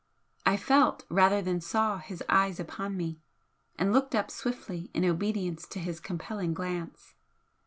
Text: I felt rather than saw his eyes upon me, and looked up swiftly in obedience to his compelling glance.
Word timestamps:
I 0.47 0.57
felt 0.57 1.05
rather 1.09 1.43
than 1.43 1.61
saw 1.61 1.99
his 1.99 2.23
eyes 2.27 2.59
upon 2.59 2.97
me, 2.97 3.19
and 3.77 3.93
looked 3.93 4.15
up 4.15 4.31
swiftly 4.31 4.89
in 4.95 5.05
obedience 5.05 5.67
to 5.67 5.79
his 5.79 5.99
compelling 5.99 6.55
glance. 6.55 7.13